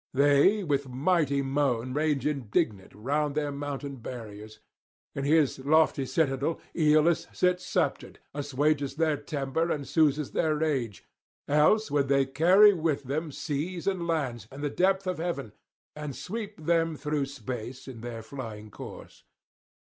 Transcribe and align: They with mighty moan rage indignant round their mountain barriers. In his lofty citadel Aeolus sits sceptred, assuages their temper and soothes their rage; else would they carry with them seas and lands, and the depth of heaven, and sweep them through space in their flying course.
They 0.15 0.63
with 0.63 0.89
mighty 0.89 1.43
moan 1.43 1.93
rage 1.93 2.25
indignant 2.25 2.91
round 2.95 3.35
their 3.35 3.51
mountain 3.51 3.97
barriers. 3.97 4.57
In 5.13 5.25
his 5.25 5.59
lofty 5.59 6.07
citadel 6.07 6.59
Aeolus 6.75 7.27
sits 7.33 7.67
sceptred, 7.67 8.17
assuages 8.33 8.95
their 8.95 9.15
temper 9.15 9.69
and 9.71 9.87
soothes 9.87 10.31
their 10.31 10.55
rage; 10.55 11.05
else 11.47 11.91
would 11.91 12.07
they 12.07 12.25
carry 12.25 12.73
with 12.73 13.03
them 13.03 13.31
seas 13.31 13.85
and 13.85 14.07
lands, 14.07 14.47
and 14.49 14.63
the 14.63 14.71
depth 14.71 15.05
of 15.05 15.19
heaven, 15.19 15.51
and 15.95 16.15
sweep 16.15 16.59
them 16.65 16.95
through 16.95 17.27
space 17.27 17.87
in 17.87 18.01
their 18.01 18.23
flying 18.23 18.71
course. 18.71 19.23